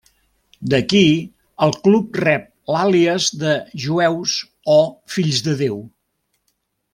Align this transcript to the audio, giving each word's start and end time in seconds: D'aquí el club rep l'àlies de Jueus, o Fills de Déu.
D'aquí 0.73 1.01
el 1.65 1.73
club 1.87 2.17
rep 2.23 2.47
l'àlies 2.77 3.27
de 3.45 3.53
Jueus, 3.85 4.35
o 4.77 4.81
Fills 5.17 5.45
de 5.51 5.55
Déu. 5.65 5.79